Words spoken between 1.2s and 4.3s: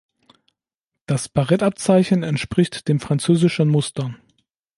Barettabzeichen entspricht dem französischen Muster.